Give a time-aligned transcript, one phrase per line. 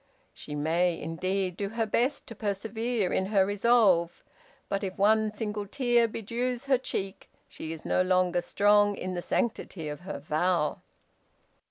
[0.33, 4.23] She may, indeed, do her best to persevere in her resolve,
[4.67, 9.21] but if one single tear bedews her cheek, she is no longer strong in the
[9.21, 10.79] sanctity of her vow.